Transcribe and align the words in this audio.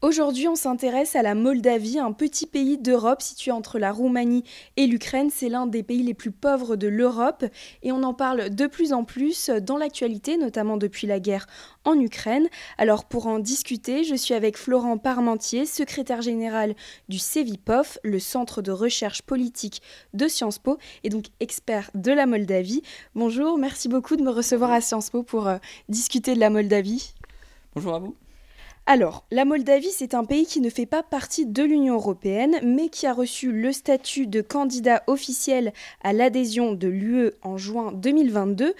Aujourd'hui, 0.00 0.46
on 0.46 0.54
s'intéresse 0.54 1.16
à 1.16 1.22
la 1.22 1.34
Moldavie, 1.34 1.98
un 1.98 2.12
petit 2.12 2.46
pays 2.46 2.78
d'Europe 2.78 3.20
situé 3.20 3.50
entre 3.50 3.80
la 3.80 3.90
Roumanie 3.90 4.44
et 4.76 4.86
l'Ukraine. 4.86 5.28
C'est 5.28 5.48
l'un 5.48 5.66
des 5.66 5.82
pays 5.82 6.04
les 6.04 6.14
plus 6.14 6.30
pauvres 6.30 6.76
de 6.76 6.86
l'Europe 6.86 7.44
et 7.82 7.90
on 7.90 8.04
en 8.04 8.14
parle 8.14 8.54
de 8.54 8.66
plus 8.68 8.92
en 8.92 9.02
plus 9.02 9.50
dans 9.50 9.76
l'actualité, 9.76 10.36
notamment 10.36 10.76
depuis 10.76 11.08
la 11.08 11.18
guerre 11.18 11.48
en 11.84 11.98
Ukraine. 11.98 12.46
Alors 12.78 13.06
pour 13.06 13.26
en 13.26 13.40
discuter, 13.40 14.04
je 14.04 14.14
suis 14.14 14.34
avec 14.34 14.56
Florent 14.56 14.98
Parmentier, 14.98 15.66
secrétaire 15.66 16.22
général 16.22 16.76
du 17.08 17.18
CEVIPOF, 17.18 17.98
le 18.04 18.20
centre 18.20 18.62
de 18.62 18.70
recherche 18.70 19.22
politique 19.22 19.82
de 20.14 20.28
Sciences 20.28 20.60
Po 20.60 20.78
et 21.02 21.08
donc 21.08 21.24
expert 21.40 21.90
de 21.96 22.12
la 22.12 22.26
Moldavie. 22.26 22.82
Bonjour, 23.16 23.58
merci 23.58 23.88
beaucoup 23.88 24.14
de 24.14 24.22
me 24.22 24.30
recevoir 24.30 24.70
à 24.70 24.80
Sciences 24.80 25.10
Po 25.10 25.24
pour 25.24 25.48
euh, 25.48 25.58
discuter 25.88 26.36
de 26.36 26.40
la 26.40 26.50
Moldavie. 26.50 27.14
Bonjour 27.74 27.96
à 27.96 27.98
vous. 27.98 28.14
Alors, 28.90 29.26
la 29.30 29.44
Moldavie, 29.44 29.90
c'est 29.90 30.14
un 30.14 30.24
pays 30.24 30.46
qui 30.46 30.62
ne 30.62 30.70
fait 30.70 30.86
pas 30.86 31.02
partie 31.02 31.44
de 31.44 31.62
l'Union 31.62 31.96
européenne, 31.96 32.56
mais 32.62 32.88
qui 32.88 33.06
a 33.06 33.12
reçu 33.12 33.52
le 33.52 33.70
statut 33.70 34.26
de 34.26 34.40
candidat 34.40 35.02
officiel 35.08 35.74
à 36.02 36.14
l'adhésion 36.14 36.72
de 36.72 36.88
l'UE 36.88 37.32
en 37.42 37.58
juin 37.58 37.92
2022. 37.92 38.72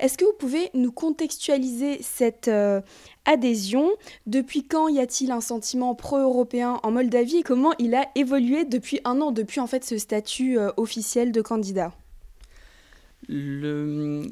Est-ce 0.00 0.18
que 0.18 0.24
vous 0.24 0.32
pouvez 0.36 0.68
nous 0.74 0.90
contextualiser 0.90 2.02
cette 2.02 2.48
euh, 2.48 2.80
adhésion? 3.24 3.88
Depuis 4.26 4.64
quand 4.64 4.88
y 4.88 4.98
a-t-il 4.98 5.30
un 5.30 5.40
sentiment 5.40 5.94
pro-européen 5.94 6.80
en 6.82 6.90
Moldavie 6.90 7.36
et 7.36 7.42
comment 7.44 7.72
il 7.78 7.94
a 7.94 8.08
évolué 8.16 8.64
depuis 8.64 8.98
un 9.04 9.20
an, 9.20 9.30
depuis 9.30 9.60
en 9.60 9.68
fait 9.68 9.84
ce 9.84 9.96
statut 9.96 10.58
euh, 10.58 10.72
officiel 10.76 11.30
de 11.30 11.40
candidat? 11.40 11.92
Le 13.28 14.28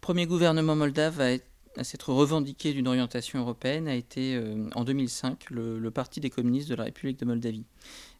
premier 0.00 0.26
gouvernement 0.26 0.74
moldave 0.74 1.20
a 1.20 1.30
été 1.30 1.53
à 1.76 1.84
s'être 1.84 2.12
revendiqué 2.12 2.72
d'une 2.72 2.88
orientation 2.88 3.40
européenne 3.40 3.88
a 3.88 3.94
été 3.94 4.36
euh, 4.36 4.68
en 4.74 4.84
2005 4.84 5.50
le, 5.50 5.90
Parti 5.90 6.20
des 6.20 6.30
communistes 6.30 6.68
de 6.68 6.74
la 6.74 6.84
République 6.84 7.18
de 7.18 7.24
Moldavie. 7.24 7.64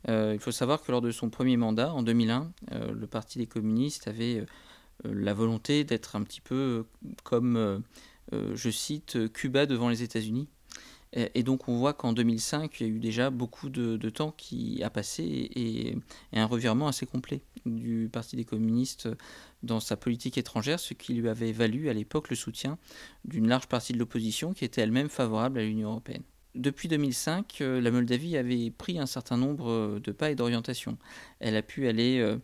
Euh, 0.08 0.32
il 0.34 0.40
faut 0.40 0.52
savoir 0.52 0.82
que 0.82 0.90
lors 0.92 1.00
de 1.00 1.10
son 1.10 1.30
premier 1.30 1.56
mandat, 1.56 1.92
en 1.92 2.02
2001, 2.02 2.52
euh, 2.72 2.92
le 2.92 3.06
Parti 3.06 3.38
des 3.38 3.46
communistes 3.46 4.08
avait 4.08 4.44
la 5.02 5.34
volonté 5.34 5.84
d'être 5.84 6.14
un 6.14 6.22
petit 6.22 6.40
peu 6.40 6.86
comme, 7.24 7.82
je 8.32 8.70
cite, 8.70 9.32
Cuba 9.32 9.66
devant 9.66 9.88
les 9.88 10.04
États-Unis. 10.04 10.48
Et, 11.14 11.44
donc 11.44 11.68
on 11.68 11.78
voit 11.78 11.94
qu'en 11.94 12.12
2005, 12.12 12.80
il 12.80 12.86
y 12.86 12.90
a 12.90 12.92
eu 12.92 12.98
déjà 12.98 13.30
beaucoup 13.30 13.68
de, 13.68 14.10
temps 14.10 14.32
qui 14.36 14.82
a 14.82 14.90
passé 14.90 15.22
et, 15.22 15.96
un 16.32 16.46
revirement 16.46 16.88
assez 16.88 17.06
complet 17.06 17.40
du 17.66 18.10
Parti 18.12 18.36
des 18.36 18.44
communistes 18.44 19.08
dans 19.62 19.80
sa 19.80 19.96
politique 19.96 20.38
étrangère, 20.38 20.80
ce 20.80 20.92
qui 20.92 21.14
lui 21.14 21.28
avait 21.28 21.52
valu 21.52 21.88
à 21.88 21.92
l'époque 21.92 22.30
le 22.30 22.36
soutien 22.36 22.78
d'une 23.24 23.48
large 23.48 23.68
partie 23.68 23.92
de 23.92 23.98
l'opposition 23.98 24.52
qui 24.52 24.64
était 24.64 24.80
elle-même 24.80 25.08
favorable 25.08 25.58
à 25.60 25.62
l'Union 25.62 25.90
européenne. 25.90 26.24
Depuis 26.54 26.86
2005, 26.86 27.58
euh, 27.60 27.80
la 27.80 27.90
Moldavie 27.90 28.36
avait 28.36 28.70
pris 28.70 29.00
un 29.00 29.06
certain 29.06 29.36
nombre 29.36 29.68
euh, 29.68 30.00
de 30.00 30.12
pas 30.12 30.30
et 30.30 30.36
d'orientations. 30.36 30.98
Elle 31.40 31.56
a 31.56 31.62
pu 31.62 31.88
aller 31.88 32.20
euh, 32.20 32.38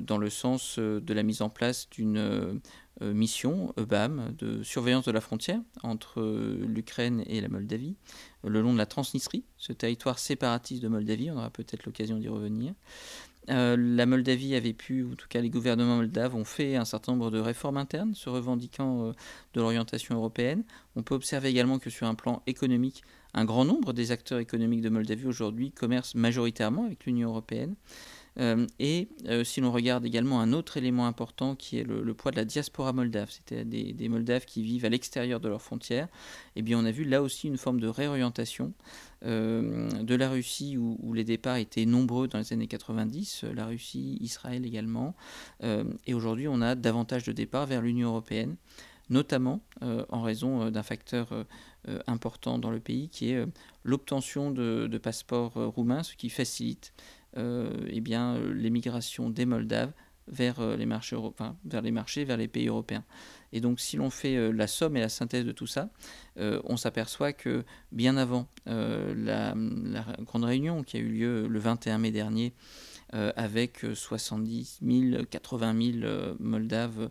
dans 0.00 0.18
le 0.18 0.30
sens 0.30 0.78
de 0.78 1.14
la 1.14 1.24
mise 1.24 1.42
en 1.42 1.48
place 1.48 1.90
d'une 1.90 2.60
mission 3.00 3.74
EBAM 3.76 4.34
de 4.38 4.62
surveillance 4.62 5.04
de 5.04 5.12
la 5.12 5.20
frontière 5.20 5.60
entre 5.82 6.22
l'Ukraine 6.66 7.22
et 7.26 7.40
la 7.40 7.48
Moldavie, 7.48 7.96
le 8.44 8.60
long 8.60 8.72
de 8.72 8.78
la 8.78 8.86
Transnistrie, 8.86 9.44
ce 9.58 9.72
territoire 9.72 10.18
séparatiste 10.18 10.82
de 10.82 10.88
Moldavie, 10.88 11.30
on 11.30 11.36
aura 11.36 11.50
peut-être 11.50 11.84
l'occasion 11.84 12.18
d'y 12.18 12.28
revenir. 12.28 12.74
Euh, 13.48 13.76
la 13.78 14.06
Moldavie 14.06 14.54
avait 14.56 14.72
pu, 14.72 15.02
ou 15.02 15.12
en 15.12 15.14
tout 15.14 15.28
cas 15.28 15.40
les 15.40 15.50
gouvernements 15.50 15.96
moldaves 15.96 16.34
ont 16.34 16.44
fait 16.44 16.76
un 16.76 16.84
certain 16.84 17.12
nombre 17.12 17.30
de 17.30 17.38
réformes 17.38 17.76
internes, 17.76 18.14
se 18.14 18.28
revendiquant 18.28 19.06
euh, 19.06 19.12
de 19.54 19.60
l'orientation 19.60 20.16
européenne. 20.16 20.64
On 20.96 21.02
peut 21.02 21.14
observer 21.14 21.48
également 21.48 21.78
que 21.78 21.90
sur 21.90 22.06
un 22.06 22.14
plan 22.14 22.42
économique, 22.46 23.02
un 23.34 23.44
grand 23.44 23.64
nombre 23.64 23.92
des 23.92 24.10
acteurs 24.10 24.40
économiques 24.40 24.80
de 24.80 24.88
Moldavie 24.88 25.26
aujourd'hui 25.26 25.70
commercent 25.70 26.14
majoritairement 26.14 26.86
avec 26.86 27.06
l'Union 27.06 27.28
européenne. 27.28 27.76
Euh, 28.38 28.66
et 28.78 29.08
euh, 29.26 29.44
si 29.44 29.60
l'on 29.60 29.72
regarde 29.72 30.04
également 30.04 30.40
un 30.40 30.52
autre 30.52 30.76
élément 30.76 31.06
important 31.06 31.56
qui 31.56 31.78
est 31.78 31.84
le, 31.84 32.14
poids 32.14 32.32
de 32.32 32.36
la 32.36 32.44
diaspora 32.44 32.92
moldave, 32.92 33.30
c'était 33.30 33.64
des, 33.64 34.08
Moldaves 34.08 34.44
qui 34.44 34.62
vivent 34.62 34.84
à 34.84 34.88
l'extérieur 34.88 35.40
de 35.40 35.48
leurs 35.48 35.62
frontières, 35.62 36.08
eh 36.54 36.62
bien 36.62 36.78
on 36.78 36.84
a 36.84 36.90
vu 36.90 37.04
là 37.04 37.22
aussi 37.22 37.48
une 37.48 37.56
forme 37.56 37.80
de 37.80 37.88
réorientation 37.88 38.72
euh, 39.24 39.88
de 40.02 40.14
la 40.14 40.28
Russie 40.28 40.76
où, 40.76 41.12
les 41.14 41.24
départs 41.24 41.56
étaient 41.56 41.86
nombreux 41.86 42.28
dans 42.28 42.38
les 42.38 42.52
années 42.52 42.66
90, 42.66 43.44
la 43.54 43.66
Russie, 43.66 44.18
Israël 44.20 44.66
également, 44.66 45.14
et 45.62 46.14
aujourd'hui 46.14 46.46
on 46.48 46.60
a 46.60 46.74
davantage 46.74 47.24
de 47.24 47.32
départs 47.32 47.66
vers 47.66 47.80
l'Union 47.80 48.10
européenne 48.10 48.56
notamment 49.08 49.60
en 49.80 50.22
raison 50.22 50.70
d'un 50.70 50.82
facteur 50.82 51.28
important 52.06 52.58
dans 52.58 52.70
le 52.70 52.80
pays 52.80 53.08
qui 53.08 53.30
est 53.30 53.46
l'obtention 53.84 54.50
de, 54.50 54.88
de, 54.90 54.98
passeports 54.98 55.54
roumains, 55.54 56.02
ce 56.02 56.16
qui 56.16 56.28
facilite 56.28 56.92
eh 57.36 58.00
bien, 58.00 58.36
euh, 58.36 58.54
l'émigration 58.54 59.30
des 59.30 59.46
Moldaves 59.46 59.92
vers, 60.28 60.60
euh, 60.60 60.76
les 60.76 60.86
marchés 60.86 61.16
vers 61.64 61.82
les 61.82 61.90
marchés, 61.90 62.24
vers 62.24 62.36
les 62.36 62.48
pays 62.48 62.68
européens. 62.68 63.04
Et 63.52 63.60
donc 63.60 63.80
si 63.80 63.96
l'on 63.96 64.10
fait 64.10 64.52
la 64.52 64.66
somme 64.66 64.96
et 64.96 65.00
la 65.00 65.08
synthèse 65.08 65.44
de 65.44 65.52
tout 65.52 65.68
ça, 65.68 65.88
on 66.36 66.76
s'aperçoit 66.76 67.32
que 67.32 67.64
bien 67.92 68.16
avant 68.16 68.48
la, 68.66 69.54
grande 70.20 70.44
réunion 70.44 70.82
qui 70.82 70.96
a 70.96 71.00
eu 71.00 71.08
lieu 71.08 71.46
le 71.46 71.58
21 71.58 71.98
mai 71.98 72.10
dernier, 72.10 72.52
avec 73.12 73.86
70 73.94 74.80
000, 74.82 75.24
80 75.30 76.00
000 76.00 76.36
Moldaves 76.40 77.08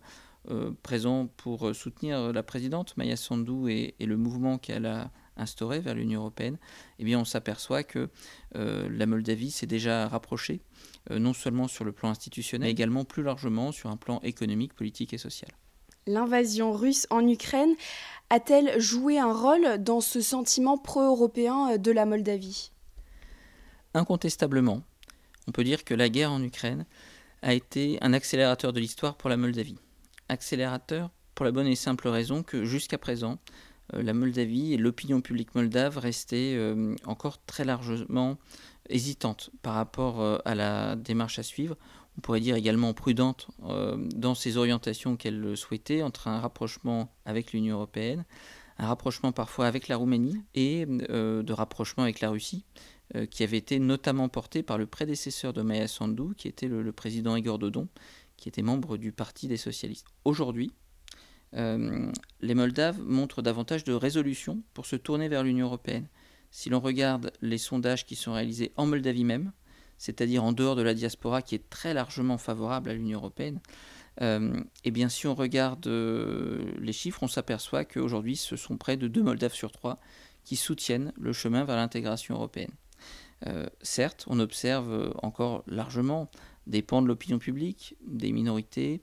présents 0.84 1.28
pour 1.38 1.74
soutenir 1.74 2.34
la 2.34 2.44
présidente 2.44 2.96
Maya 2.97 3.16
Sandu 3.16 3.72
et, 3.72 3.96
et 4.00 4.06
le 4.06 4.18
mouvement 4.18 4.57
qu'elle 4.57 4.86
a 4.86 5.09
instauré 5.38 5.79
vers 5.79 5.96
l'Union 5.96 6.22
européenne, 6.22 6.57
eh 7.00 7.03
bien 7.03 7.19
on 7.19 7.25
s'aperçoit 7.25 7.84
que 7.84 8.09
euh, 8.56 8.88
la 8.90 9.06
Moldavie 9.06 9.51
s'est 9.51 9.66
déjà 9.66 10.07
rapprochée, 10.07 10.62
euh, 11.12 11.19
non 11.19 11.34
seulement 11.34 11.68
sur 11.68 11.85
le 11.85 11.91
plan 11.91 12.09
institutionnel, 12.09 12.68
mais 12.68 12.72
également 12.72 13.06
plus 13.06 13.23
largement 13.23 13.72
sur 13.72 13.90
un 13.90 13.97
plan 13.97 14.19
économique, 14.22 14.74
politique 14.74 15.13
et 15.13 15.18
social. 15.18 15.51
L'invasion 16.07 16.72
russe 16.72 17.07
en 17.09 17.28
Ukraine 17.28 17.75
a-t-elle 18.29 18.79
joué 18.79 19.18
un 19.18 19.34
rôle 19.34 19.84
dans 19.84 20.01
ce 20.01 20.22
sentiment 20.22 20.78
pro-européen 20.78 21.74
euh, 21.74 21.78
de 21.78 21.91
la 21.91 22.06
Moldavie? 22.06 22.72
Incontestablement, 23.94 24.84
on 25.47 25.51
peut 25.51 25.63
dire 25.63 25.84
que 25.84 25.94
la 25.94 26.09
guerre 26.09 26.31
en 26.31 26.44
Ukraine 26.44 26.85
a 27.41 27.53
été 27.53 27.97
un 28.01 28.13
accélérateur 28.13 28.74
de 28.74 28.79
l'histoire 28.79 29.16
pour 29.16 29.29
la 29.29 29.38
Moldavie. 29.38 29.78
Accélérateur 30.29 31.12
pour 31.35 31.45
la 31.45 31.51
bonne 31.51 31.68
et 31.68 31.75
simple 31.75 32.07
raison 32.07 32.44
que 32.44 32.66
jusqu'à 32.66 32.97
présent, 32.97 33.38
la 33.94 34.13
Moldavie 34.13 34.73
et 34.73 34.78
l'opinion 34.78 35.22
publique 35.22 35.56
moldave 35.56 35.97
restaient 35.97 36.56
euh, 36.56 36.96
encore 37.06 37.44
très 37.46 37.66
largement 37.66 38.38
hésitantes 38.90 39.51
par 39.62 39.75
rapport 39.75 40.22
euh, 40.22 40.38
à 40.46 40.56
la 40.56 40.96
démarche 40.96 41.40
à 41.40 41.44
suivre. 41.44 41.78
On 42.18 42.22
pourrait 42.22 42.40
dire 42.40 42.56
également 42.56 42.94
prudente 42.94 43.50
dans 44.16 44.35
ses 44.35 44.56
orientations 44.56 45.18
qu'elle 45.18 45.57
souhaitait 45.57 46.01
entre 46.01 46.29
un 46.29 46.40
rapprochement 46.40 47.13
avec 47.25 47.51
l'Union 47.51 47.75
européenne, 47.75 48.24
un 48.78 48.88
rapprochement 48.88 49.34
parfois 49.34 49.68
avec 49.68 49.90
la 49.90 49.97
Roumanie 49.97 50.41
et 50.53 50.85
de 50.85 51.51
rapprochement 51.51 52.03
avec 52.03 52.22
la 52.22 52.29
Russie, 52.29 52.63
qui 53.29 53.44
avait 53.44 53.57
été 53.57 53.79
notamment 53.79 54.29
porté 54.29 54.63
par 54.63 54.78
le 54.78 54.85
prédécesseur 54.85 55.51
de 55.51 55.62
Maya 55.62 55.90
Sandu, 55.90 56.35
qui 56.38 56.47
était 56.47 56.69
le, 56.69 56.84
le 56.84 56.91
président 56.94 57.35
Igor 57.35 57.59
Dodon, 57.59 57.90
qui 58.38 58.47
était 58.47 58.62
membre 58.62 58.95
du 58.95 59.12
Parti 59.12 59.50
des 59.50 59.57
socialistes. 59.57 60.07
Aujourd'hui, 60.24 60.72
euh, 61.55 62.11
les 62.41 62.55
Moldaves 62.55 63.01
montrent 63.01 63.41
davantage 63.41 63.83
de 63.83 63.93
résolution 63.93 64.61
pour 64.73 64.85
se 64.85 64.95
tourner 64.95 65.29
vers 65.29 65.43
l'Union 65.43 65.67
européenne. 65.67 66.07
Si 66.51 66.69
l'on 66.69 66.79
regarde 66.79 67.31
les 67.41 67.57
sondages 67.57 68.05
qui 68.05 68.16
sont 68.16 68.33
réalisés 68.33 68.71
en 68.75 68.85
Moldavie 68.85 69.23
même, 69.23 69.51
c'est-à-dire 69.97 70.44
en 70.44 70.51
dehors 70.51 70.75
de 70.75 70.81
la 70.81 70.94
diaspora 70.94 71.41
qui 71.41 71.55
est 71.55 71.69
très 71.69 71.94
largement 71.94 72.38
favorable 72.38 72.89
à 72.89 72.94
l'Union 72.94 73.19
européenne, 73.19 73.59
euh, 74.21 74.61
bien 74.85 75.09
si 75.09 75.27
on 75.27 75.35
regarde 75.35 75.88
euh, 75.88 76.71
les 76.79 76.94
chiffres, 76.94 77.23
on 77.23 77.27
s'aperçoit 77.27 77.85
qu'aujourd'hui 77.85 78.35
ce 78.35 78.56
sont 78.56 78.77
près 78.77 78.97
de 78.97 79.07
deux 79.07 79.24
Moldaves 79.24 79.53
sur 79.53 79.71
trois 79.71 80.00
qui 80.44 80.56
soutiennent 80.56 81.12
le 81.18 81.33
chemin 81.33 81.63
vers 81.63 81.75
l'intégration 81.75 82.35
européenne. 82.35 82.71
certes, 83.81 84.25
on 84.27 84.39
observe 84.39 85.12
encore 85.21 85.63
largement 85.68 86.30
des 86.68 86.81
pans 86.81 87.01
de 87.01 87.07
l'opinion 87.07 87.39
publique, 87.39 87.95
des 88.06 88.31
minorités, 88.31 89.01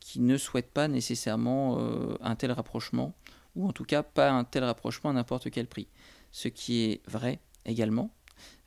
qui 0.00 0.20
ne 0.20 0.36
souhaitent 0.36 0.72
pas 0.72 0.88
nécessairement 0.88 1.78
euh, 1.78 2.14
un 2.20 2.34
tel 2.34 2.52
rapprochement, 2.52 3.14
ou 3.54 3.68
en 3.68 3.72
tout 3.72 3.84
cas 3.84 4.02
pas 4.02 4.30
un 4.30 4.44
tel 4.44 4.64
rapprochement 4.64 5.10
à 5.10 5.12
n'importe 5.12 5.50
quel 5.50 5.66
prix. 5.66 5.88
Ce 6.32 6.48
qui 6.48 6.82
est 6.84 7.00
vrai 7.08 7.40
également, 7.64 8.14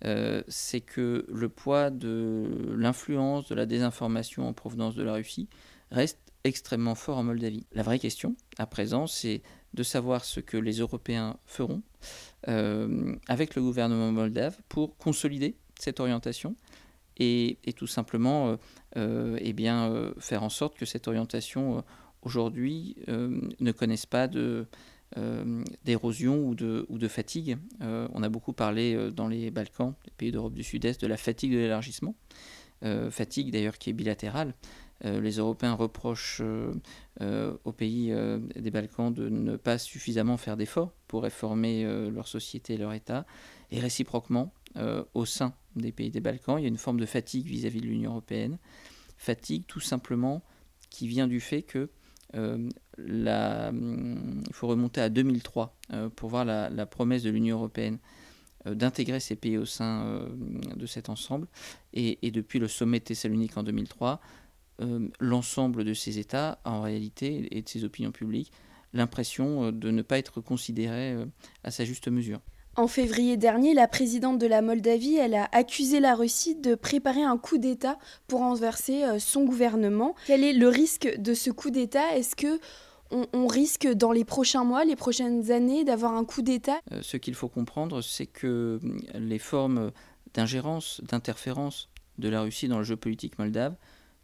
euh, 0.06 0.44
c'est 0.48 0.82
que 0.82 1.26
le 1.30 1.50
poids 1.50 1.90
de 1.90 2.76
l'influence 2.76 3.48
de 3.48 3.56
la 3.56 3.66
désinformation 3.66 4.48
en 4.48 4.54
provenance 4.54 4.96
de 4.96 5.04
la 5.04 5.14
Russie 5.14 5.48
reste 5.92 6.20
extrêmement 6.44 6.96
fort 6.96 7.18
en 7.18 7.24
Moldavie. 7.24 7.66
La 7.72 7.84
vraie 7.84 8.00
question, 8.00 8.36
à 8.58 8.66
présent, 8.66 9.08
c'est 9.08 9.42
de 9.74 9.84
savoir 9.84 10.26
ce 10.26 10.40
que 10.40 10.58
les 10.58 10.80
Européens 10.80 11.38
feront 11.46 11.82
avec 12.46 13.56
le 13.56 13.62
gouvernement 13.62 14.12
moldave 14.12 14.58
pour 14.68 14.98
consolider 14.98 15.56
cette 15.80 16.02
orientation 16.02 16.56
et, 17.18 17.58
tout 17.76 17.88
simplement 17.88 18.50
euh, 18.50 18.56
euh, 18.98 19.38
eh 19.42 19.54
bien, 19.54 19.90
euh, 19.92 20.14
faire 20.20 20.44
en 20.44 20.50
sorte 20.50 20.78
que 20.78 20.86
cette 20.86 21.08
orientation 21.08 21.84
aujourd'hui, 22.22 22.96
ne 23.08 23.72
connaissent 23.74 24.06
pas 24.06 24.30
d'érosion 25.84 26.48
ou 26.48 26.56
de, 26.56 26.86
ou 26.88 26.98
de 26.98 27.08
fatigue. 27.10 27.58
on 27.82 28.24
a 28.24 28.30
beaucoup 28.30 28.54
parlé 28.54 29.12
dans 29.12 29.28
les 29.28 29.52
Balkans, 29.52 29.94
les 30.06 30.14
pays 30.16 30.32
d'Europe 30.32 30.54
du 30.54 30.64
Sud-Est, 30.64 31.02
de 31.02 31.08
la 31.08 31.18
fatigue 31.18 31.52
de 31.52 31.58
l'élargissement. 31.58 32.16
fatigue 33.10 33.52
d'ailleurs 33.52 33.78
qui 33.78 33.90
est 33.90 33.94
bilatérale. 33.94 34.54
les 35.04 35.32
Européens 35.32 35.74
reprochent 35.74 36.42
aux 37.20 37.72
pays 37.74 38.16
des 38.56 38.72
Balkans 38.72 39.14
de 39.14 39.28
ne 39.28 39.58
pas 39.58 39.78
suffisamment 39.78 40.38
faire 40.38 40.56
d'efforts 40.56 40.94
pour 41.10 41.24
réformer 41.24 41.84
leur 42.10 42.30
société 42.30 42.76
et 42.76 42.78
leur 42.78 42.94
État. 42.94 43.26
Et 43.70 43.82
réciproquement, 43.82 44.54
au 45.14 45.26
sein 45.26 45.54
des 45.76 45.92
pays 45.92 46.12
des 46.12 46.20
Balkans, 46.20 46.58
il 46.60 46.64
y 46.64 46.66
a 46.66 46.70
une 46.70 46.78
forme 46.78 47.00
de 47.00 47.06
fatigue 47.06 47.46
vis-à-vis 47.46 47.82
de 47.82 47.86
l'Union 47.86 48.12
européenne. 48.12 48.58
Fatigue 49.18 49.64
tout 49.68 49.80
simplement 49.80 50.44
qui 50.90 51.08
vient 51.08 51.28
du 51.28 51.40
fait 51.40 51.64
que 51.64 51.90
euh, 52.36 52.70
hum, 52.98 54.44
il 54.48 54.54
faut 54.54 54.68
remonter 54.68 55.02
à 55.02 55.10
2003 55.10 55.78
euh, 55.92 56.10
pour 56.10 56.30
voir 56.30 56.46
la, 56.46 56.86
promesse 56.86 57.24
de 57.24 57.30
l'Union 57.30 57.58
européenne 57.58 58.00
euh, 58.66 58.76
d'intégrer 58.76 59.20
ces 59.20 59.36
pays 59.36 59.58
au 59.58 59.66
sein 59.66 60.28
de 60.76 60.86
cet 60.86 61.10
ensemble. 61.10 61.48
Et, 61.94 62.32
depuis 62.32 62.60
le 62.60 62.68
sommet 62.68 63.00
de 63.00 63.06
Thessalonique 63.06 63.58
en 63.58 63.64
2003, 63.64 64.22
l'ensemble 65.20 65.84
de 65.86 65.94
ces 65.94 66.20
États, 66.20 66.60
en 66.66 66.82
réalité, 66.82 67.48
et 67.56 67.62
de 67.62 67.70
ces 67.70 67.84
opinions 67.84 68.12
publiques, 68.12 68.52
l'impression 68.92 69.72
de 69.72 69.92
ne 69.92 70.02
pas 70.02 70.18
être 70.18 70.42
considérés 70.42 71.16
à 71.64 71.72
sa 71.72 71.86
juste 71.86 72.08
mesure. 72.08 72.42
En 72.76 72.88
février 72.88 73.38
dernier, 73.38 73.74
la 73.76 73.88
présidente 73.88 74.40
de 74.40 74.48
la 74.48 74.64
Moldavie, 74.64 75.20
a 75.20 75.48
accusé 75.52 76.00
la 76.00 76.16
Russie 76.16 76.56
de 76.56 76.74
préparer 76.74 77.22
un 77.22 77.38
coup 77.38 77.60
d'État 77.60 78.00
pour 78.28 78.40
renverser 78.40 79.04
euh, 79.04 79.20
son 79.20 79.46
gouvernement. 79.46 80.16
Quel 80.26 80.44
est 80.44 80.54
le 80.54 80.68
risque 80.68 81.16
de 81.20 81.36
ce 81.36 81.52
coup 81.52 81.70
d'État? 81.70 82.16
Est-ce 82.16 82.36
que 82.36 82.60
on, 83.12 83.46
risque 83.46 83.88
dans 83.88 84.12
les 84.12 84.26
prochains 84.26 84.64
mois, 84.64 84.86
les 84.86 84.96
prochaines 84.96 85.52
années, 85.52 85.84
d'avoir 85.84 86.14
un 86.14 86.26
coup 86.26 86.42
d'État? 86.42 86.80
Euh, 86.92 87.02
Ce 87.04 87.18
qu'il 87.18 87.36
faut 87.36 87.48
comprendre, 87.48 88.02
c'est 88.02 88.26
que 88.26 88.80
hum, 88.82 89.00
les 89.14 89.38
formes 89.38 89.92
d'ingérence, 90.34 91.00
d'interférence 91.04 91.90
de 92.18 92.30
la 92.30 92.42
Russie 92.42 92.68
dans 92.68 92.80
le 92.80 92.84
jeu 92.84 92.96
politique 92.96 93.38
moldave 93.38 93.76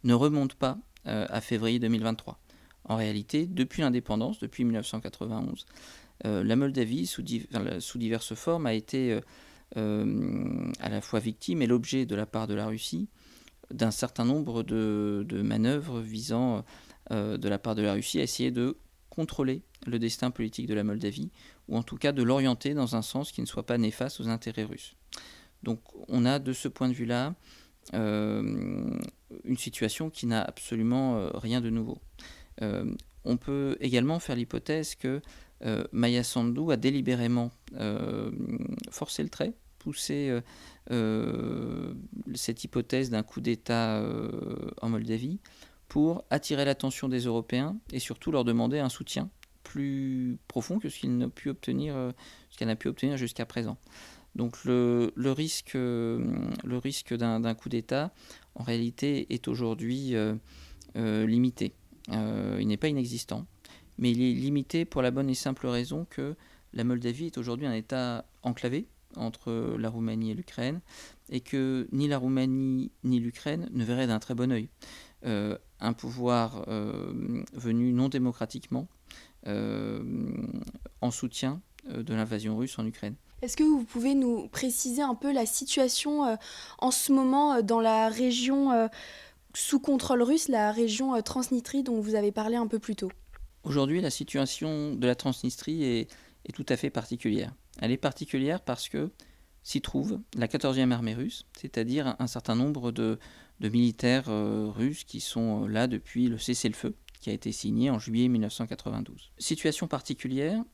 ne 0.04 0.14
remontent 0.14 0.56
pas 0.58 0.78
euh, 1.06 1.26
à 1.28 1.40
février 1.40 1.78
2023. 1.78 2.38
En 2.84 2.96
réalité, 2.96 3.46
depuis 3.46 3.82
l'indépendance, 3.82 4.38
depuis 4.40 4.64
1991, 4.64 5.66
euh, 5.66 6.09
la 6.24 6.56
Moldavie, 6.56 7.06
sous, 7.06 7.22
diverses 7.22 8.34
formes, 8.34 8.66
a 8.66 8.74
été 8.74 9.12
euh, 9.12 9.20
euh, 9.76 10.72
à 10.80 10.88
la 10.88 11.00
fois 11.00 11.20
victime 11.20 11.62
et 11.62 11.66
l'objet 11.66 12.06
de 12.06 12.14
la 12.14 12.26
part 12.26 12.46
de 12.46 12.54
la 12.54 12.66
Russie 12.66 13.08
d'un 13.70 13.92
certain 13.92 14.24
nombre 14.24 14.64
de, 14.64 15.42
manœuvres 15.44 16.00
visant 16.00 16.64
de 17.10 17.48
la 17.48 17.58
part 17.58 17.76
de 17.76 17.82
la 17.82 17.92
Russie 17.92 18.18
à 18.18 18.24
essayer 18.24 18.50
de 18.50 18.76
contrôler 19.10 19.62
le 19.86 20.00
destin 20.00 20.32
politique 20.32 20.66
de 20.66 20.74
la 20.74 20.82
Moldavie, 20.82 21.30
ou 21.68 21.76
en 21.76 21.84
tout 21.84 21.96
cas 21.96 22.10
de 22.10 22.24
l'orienter 22.24 22.74
dans 22.74 22.96
un 22.96 23.02
sens 23.02 23.30
qui 23.30 23.40
ne 23.40 23.46
soit 23.46 23.64
pas 23.64 23.78
néfaste 23.78 24.18
aux 24.18 24.28
intérêts 24.28 24.64
russes. 24.64 24.96
Donc 25.62 25.80
on 26.08 26.24
a 26.24 26.40
de 26.40 26.52
ce 26.52 26.66
point 26.66 26.88
de 26.88 26.94
vue-là 26.94 27.36
une 27.92 28.98
situation 29.56 30.10
qui 30.10 30.26
n'a 30.26 30.42
absolument 30.42 31.30
rien 31.34 31.60
de 31.60 31.70
nouveau. 31.70 32.00
On 33.24 33.36
peut 33.36 33.76
également 33.80 34.18
faire 34.18 34.36
l'hypothèse 34.36 34.94
que 34.94 35.20
euh, 35.64 35.84
Maya 35.92 36.22
Sandu 36.22 36.72
a 36.72 36.76
délibérément 36.76 37.50
euh, 37.76 38.30
forcé 38.90 39.22
le 39.22 39.28
trait, 39.28 39.52
poussé 39.78 40.40
euh, 40.90 41.94
cette 42.34 42.64
hypothèse 42.64 43.10
d'un 43.10 43.22
coup 43.22 43.40
d'État 43.40 44.02
en 44.80 44.88
Moldavie 44.88 45.38
pour 45.88 46.24
attirer 46.30 46.64
l'attention 46.64 47.08
des 47.08 47.20
Européens 47.20 47.76
et 47.92 47.98
surtout 47.98 48.30
leur 48.30 48.44
demander 48.44 48.78
un 48.78 48.88
soutien 48.88 49.28
plus 49.62 50.38
profond 50.48 50.78
que 50.78 50.88
ce 50.88 51.00
qu'elle 51.00 51.16
n'a 51.16 51.28
pu 51.28 51.48
obtenir 51.50 53.16
jusqu'à 53.16 53.46
présent. 53.46 53.76
Donc 54.36 54.64
le, 54.64 55.12
risque, 55.16 55.74
le 55.74 56.78
risque 56.82 57.14
d'un 57.14 57.54
coup 57.54 57.68
d'État, 57.68 58.12
en 58.54 58.62
réalité, 58.62 59.26
est 59.32 59.48
aujourd'hui 59.48 60.14
limité. 60.94 61.74
Il 62.08 62.66
n'est 62.66 62.76
pas 62.76 62.88
inexistant 62.88 63.46
mais 64.00 64.10
il 64.10 64.22
est 64.22 64.32
limité 64.32 64.84
pour 64.84 65.02
la 65.02 65.12
bonne 65.12 65.30
et 65.30 65.34
simple 65.34 65.68
raison 65.68 66.06
que 66.08 66.34
la 66.72 66.84
Moldavie 66.84 67.26
est 67.26 67.38
aujourd'hui 67.38 67.66
un 67.66 67.74
État 67.74 68.24
enclavé 68.42 68.88
entre 69.16 69.76
la 69.78 69.88
Roumanie 69.88 70.30
et 70.30 70.34
l'Ukraine, 70.34 70.80
et 71.30 71.40
que 71.40 71.88
ni 71.92 72.08
la 72.08 72.16
Roumanie 72.16 72.92
ni 73.04 73.20
l'Ukraine 73.20 73.68
ne 73.72 73.84
verraient 73.84 74.06
d'un 74.06 74.20
très 74.20 74.34
bon 74.34 74.52
œil 74.52 74.68
euh, 75.26 75.58
un 75.80 75.92
pouvoir 75.92 76.64
euh, 76.68 77.12
venu 77.52 77.92
non 77.92 78.08
démocratiquement 78.08 78.88
euh, 79.46 80.02
en 81.00 81.10
soutien 81.10 81.60
de 81.88 82.14
l'invasion 82.14 82.56
russe 82.56 82.78
en 82.78 82.86
Ukraine. 82.86 83.16
Est-ce 83.42 83.56
que 83.56 83.64
vous 83.64 83.84
pouvez 83.84 84.14
nous 84.14 84.48
préciser 84.48 85.02
un 85.02 85.14
peu 85.14 85.32
la 85.32 85.46
situation 85.46 86.38
en 86.78 86.90
ce 86.90 87.10
moment 87.10 87.62
dans 87.62 87.80
la 87.80 88.10
région 88.10 88.88
sous 89.54 89.80
contrôle 89.80 90.22
russe, 90.22 90.48
la 90.48 90.72
région 90.72 91.20
Transnistrie 91.22 91.82
dont 91.82 92.00
vous 92.00 92.14
avez 92.14 92.32
parlé 92.32 92.56
un 92.56 92.66
peu 92.66 92.78
plus 92.78 92.96
tôt 92.96 93.10
Aujourd'hui, 93.62 94.00
la 94.00 94.10
situation 94.10 94.94
de 94.94 95.06
la 95.06 95.14
Transnistrie 95.14 95.84
est, 95.84 96.08
tout 96.54 96.64
à 96.68 96.76
fait 96.76 96.90
particulière. 96.90 97.54
Elle 97.80 97.92
est 97.92 97.98
particulière 97.98 98.62
parce 98.62 98.88
que 98.88 99.10
s'y 99.62 99.82
trouve 99.82 100.20
la 100.34 100.46
14e 100.46 100.90
armée 100.90 101.14
russe, 101.14 101.46
c'est-à-dire 101.58 102.16
un 102.18 102.26
certain 102.26 102.54
nombre 102.54 102.90
de, 102.90 103.18
militaires 103.60 104.30
euh, 104.30 104.70
russes 104.70 105.04
qui 105.04 105.20
sont 105.20 105.64
euh, 105.64 105.68
là 105.68 105.86
depuis 105.86 106.28
le 106.28 106.38
cessez-le-feu 106.38 106.94
qui 107.20 107.28
a 107.28 107.34
été 107.34 107.52
signé 107.52 107.90
en 107.90 107.98
juillet 107.98 108.28
1992. 108.28 109.32
Situation 109.36 109.86
particulière, 109.86 110.64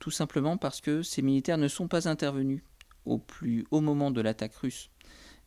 tout 0.00 0.10
simplement 0.10 0.56
parce 0.56 0.80
que 0.80 1.02
ces 1.02 1.22
militaires 1.22 1.58
ne 1.58 1.68
sont 1.68 1.86
pas 1.86 2.08
intervenus 2.08 2.62
au 3.04 3.18
plus 3.18 3.64
haut 3.70 3.80
moment 3.80 4.10
de 4.10 4.20
l'attaque 4.20 4.56
russe 4.56 4.90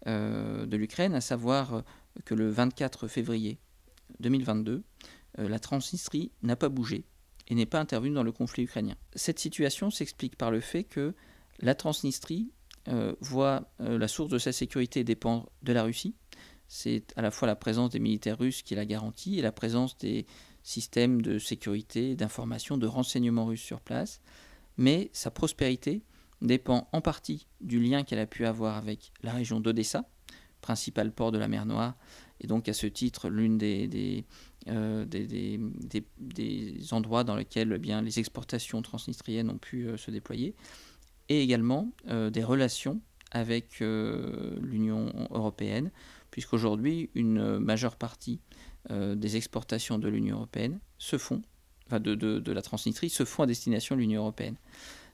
euh, 0.07 0.65
de 0.65 0.77
l'Ukraine, 0.77 1.13
à 1.13 1.21
savoir 1.21 1.83
que 2.25 2.33
le 2.33 2.49
24 2.49 3.07
février 3.07 3.59
2022, 4.19 4.83
euh, 5.39 5.49
la 5.49 5.59
Transnistrie 5.59 6.31
n'a 6.41 6.55
pas 6.55 6.69
bougé 6.69 7.05
et 7.47 7.55
n'est 7.55 7.65
pas 7.65 7.79
intervenue 7.79 8.13
dans 8.13 8.23
le 8.23 8.31
conflit 8.31 8.63
ukrainien. 8.63 8.95
Cette 9.15 9.39
situation 9.39 9.89
s'explique 9.89 10.35
par 10.35 10.51
le 10.51 10.59
fait 10.59 10.83
que 10.83 11.13
la 11.59 11.75
Transnistrie 11.75 12.51
euh, 12.89 13.13
voit 13.19 13.71
euh, 13.81 13.97
la 13.97 14.07
source 14.07 14.29
de 14.29 14.37
sa 14.37 14.51
sécurité 14.51 15.03
dépendre 15.03 15.49
de 15.63 15.73
la 15.73 15.83
Russie. 15.83 16.15
C'est 16.67 17.13
à 17.15 17.21
la 17.21 17.31
fois 17.31 17.47
la 17.47 17.55
présence 17.55 17.91
des 17.91 17.99
militaires 17.99 18.37
russes 18.37 18.61
qui 18.61 18.75
la 18.75 18.85
garantit 18.85 19.39
et 19.39 19.41
la 19.41 19.51
présence 19.51 19.97
des 19.97 20.25
systèmes 20.63 21.21
de 21.21 21.39
sécurité, 21.39 22.15
d'information, 22.15 22.77
de 22.77 22.87
renseignement 22.87 23.45
russes 23.45 23.61
sur 23.61 23.79
place. 23.79 24.21
Mais 24.75 25.09
sa 25.13 25.31
prospérité 25.31 26.03
dépend 26.41 26.89
en 26.91 27.01
partie 27.01 27.47
du 27.61 27.79
lien 27.79 28.03
qu'elle 28.03 28.19
a 28.19 28.27
pu 28.27 28.45
avoir 28.45 28.75
avec 28.75 29.11
la 29.23 29.31
région 29.31 29.59
d'Odessa, 29.59 30.09
principal 30.67 31.13
port 31.13 31.31
de 31.31 31.37
la 31.37 31.47
mer 31.47 31.65
Noire, 31.65 31.95
et 32.41 32.47
donc 32.47 32.67
à 32.67 32.73
ce 32.73 32.87
titre 32.87 33.29
l'une 33.29 33.57
des, 33.57 34.25
euh, 34.67 35.05
des, 35.05 35.59
endroits 36.91 37.23
dans 37.23 37.37
lesquels 37.37 37.71
eh 37.73 37.79
bien, 37.79 38.01
les 38.01 38.19
exportations 38.19 38.81
transnistriennes 38.81 39.49
ont 39.49 39.57
pu 39.57 39.87
euh, 39.87 39.95
se 39.95 40.11
déployer, 40.11 40.55
et 41.29 41.41
également 41.41 41.93
euh, 42.09 42.29
des 42.29 42.43
relations 42.43 42.99
avec 43.31 43.79
l'Union 43.79 45.13
européenne, 45.31 45.91
puisqu'aujourd'hui 46.31 47.09
une 47.13 47.59
majeure 47.59 47.97
partie 47.97 48.39
des 48.89 49.35
exportations 49.35 49.99
de 49.99 50.07
l'Union 50.07 50.37
européenne 50.37 50.79
se 50.97 51.17
font, 51.17 51.41
enfin 51.87 51.99
de, 51.99 52.15
de, 52.15 52.51
la 52.53 52.61
Transnistrie, 52.61 53.09
se 53.09 53.25
font 53.25 53.43
à 53.43 53.45
destination 53.45 53.95
de 53.95 53.99
l'Union 53.99 54.21
européenne. 54.21 54.55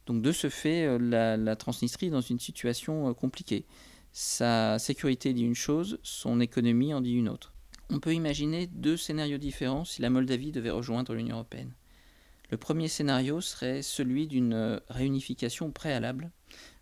Donc 0.05 0.21
de 0.21 0.31
ce 0.31 0.49
fait, 0.49 0.99
la 0.99 1.55
Transnistrie 1.55 2.07
est 2.07 2.11
dans 2.11 2.21
une 2.21 2.39
situation 2.39 3.11
compliquée. 3.15 3.65
Sa 4.15 4.77
sécurité 4.77 5.33
dit 5.33 5.43
une 5.43 5.55
chose, 5.55 5.99
son 6.03 6.39
économie 6.39 6.93
en 6.93 7.01
dit 7.01 7.13
une 7.13 7.27
autre. 7.27 7.51
On 7.89 7.99
peut 7.99 8.13
imaginer 8.13 8.67
deux 8.67 8.95
scénarios 8.95 9.39
différents 9.39 9.85
si 9.85 10.03
la 10.03 10.11
Moldavie 10.11 10.51
devait 10.51 10.69
rejoindre 10.69 11.15
l'Union 11.15 11.37
européenne. 11.37 11.73
Le 12.51 12.57
premier 12.57 12.87
scénario 12.87 13.41
serait 13.41 13.81
celui 13.81 14.27
d'une 14.27 14.79
réunification 14.87 15.71
préalable 15.71 16.29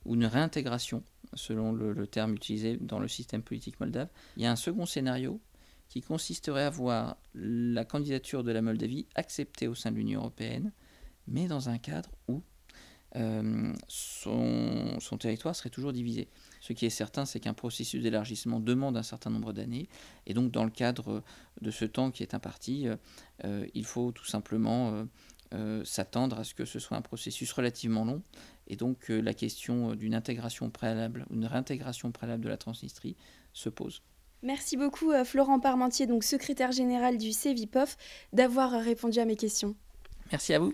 ou 0.04 0.16
une 0.16 0.26
réintégration, 0.26 1.04
selon 1.34 1.72
le, 1.72 2.06
terme 2.06 2.36
utilisé 2.36 2.76
dans 2.76 3.00
le 3.00 3.08
système 3.08 3.44
politique 3.44 3.80
moldave. 3.80 4.10
Il 4.36 4.44
y 4.44 4.46
a 4.46 4.52
un 4.52 4.58
second 4.58 4.86
scénario 4.86 5.40
qui 5.88 6.02
consisterait 6.02 6.66
à 6.66 6.70
voir 6.70 7.16
la 7.34 7.86
candidature 7.86 8.44
de 8.44 8.52
la 8.52 8.62
Moldavie 8.62 9.08
acceptée 9.16 9.70
au 9.70 9.76
sein 9.76 9.92
de 9.92 9.96
l'Union 9.96 10.20
européenne, 10.20 10.74
mais 11.28 11.48
dans 11.48 11.70
un 11.70 11.78
cadre 11.78 12.10
où 12.28 12.44
euh, 13.16 13.74
son 13.88 15.18
territoire 15.20 15.56
serait 15.56 15.70
toujours 15.70 15.94
divisé. 15.94 16.28
Ce 16.62 16.74
qui 16.74 16.86
est 16.86 16.92
certain, 16.92 17.26
c'est 17.26 17.40
qu'un 17.40 17.54
processus 17.54 18.02
d'élargissement 18.02 18.60
demande 18.60 18.96
un 18.96 19.04
certain 19.04 19.30
nombre 19.30 19.52
d'années. 19.52 19.90
Et 20.28 20.34
donc, 20.34 20.52
dans 20.52 20.64
le 20.64 20.70
cadre 20.70 21.24
de 21.60 21.72
ce 21.72 21.86
temps 21.86 22.12
qui 22.12 22.24
est 22.24 22.34
imparti, 22.34 22.88
euh, 22.88 22.96
euh, 23.44 23.68
il 23.74 23.86
faut 23.86 24.12
tout 24.12 24.26
simplement 24.26 25.06
euh, 25.54 25.84
s'attendre 25.84 26.40
à 26.40 26.44
ce 26.44 26.54
que 26.54 26.66
ce 26.66 26.80
soit 26.80 26.96
un 26.96 27.02
processus 27.02 27.52
relativement 27.52 28.06
long. 28.06 28.22
Et 28.68 28.76
donc, 28.76 29.10
la 29.10 29.34
question 29.34 29.96
d'une 29.96 30.14
intégration 30.14 30.70
préalable, 30.70 31.26
une 31.32 31.46
réintégration 31.46 32.12
préalable 32.12 32.44
de 32.44 32.50
la 32.50 32.58
Transnistrie 32.58 33.18
se 33.52 33.68
pose. 33.68 34.02
Merci 34.44 34.78
beaucoup 34.78 35.12
Florent 35.26 35.60
Parmentier, 35.60 36.08
donc 36.08 36.24
secrétaire 36.24 36.72
général 36.72 37.18
du 37.18 37.34
CEVIPOF, 37.34 37.98
d'avoir 38.32 38.72
répondu 38.72 39.20
à 39.20 39.26
mes 39.26 39.36
questions. 39.36 39.76
Merci 40.32 40.54
à 40.54 40.60
vous. 40.60 40.74